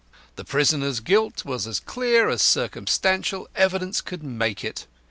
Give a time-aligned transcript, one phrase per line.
[0.35, 4.87] The prisoner's guilt was as clear as circumstantial evidence could make it.